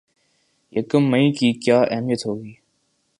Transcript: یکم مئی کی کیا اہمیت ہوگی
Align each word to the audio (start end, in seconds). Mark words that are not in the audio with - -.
یکم 0.73 1.03
مئی 1.11 1.31
کی 1.37 1.49
کیا 1.63 1.79
اہمیت 1.91 2.21
ہوگی 2.25 2.53